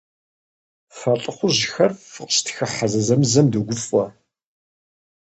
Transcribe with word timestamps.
Фэ 0.97 1.11
лӀыхъужьхэр 1.21 1.91
фыкъыщытхыхьэ 2.11 2.87
зэзэмызэм 2.91 3.47
догуфӀэ. 3.51 4.05